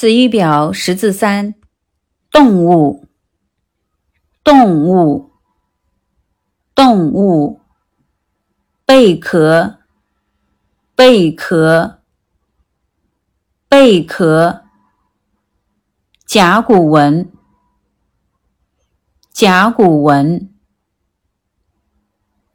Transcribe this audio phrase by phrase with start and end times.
[0.00, 1.56] 词语表十字三：
[2.30, 3.08] 动物，
[4.44, 5.32] 动物，
[6.72, 7.60] 动物，
[8.86, 9.80] 贝壳，
[10.94, 11.98] 贝壳，
[13.68, 14.62] 贝壳，
[16.24, 17.32] 甲骨文，
[19.32, 20.48] 甲骨文，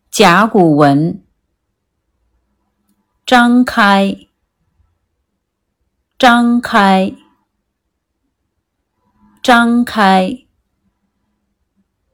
[0.09, 1.21] 甲骨文，
[3.25, 4.15] 张开，
[6.17, 7.13] 张开。
[9.43, 10.45] 张开，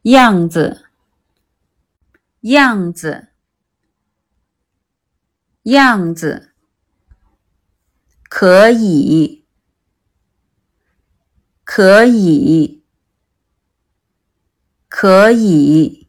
[0.01, 0.89] 样子，
[2.41, 3.27] 样子，
[5.61, 6.55] 样子，
[8.27, 9.45] 可以，
[11.63, 12.83] 可以，
[14.87, 16.07] 可以，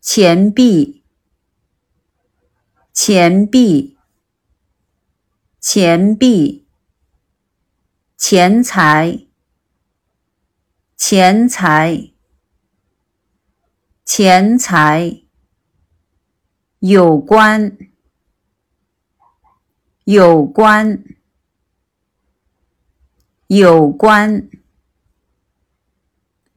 [0.00, 1.04] 钱币，
[2.92, 3.96] 钱币，
[5.60, 6.66] 钱币，
[8.16, 9.25] 钱财。
[10.96, 12.10] 钱财，
[14.02, 15.24] 钱财，
[16.78, 17.76] 有关，
[20.04, 21.04] 有关，
[23.48, 24.48] 有关，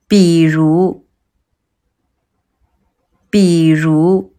[0.07, 1.05] 比如，
[3.29, 4.33] 比如，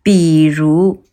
[0.00, 1.04] 比如。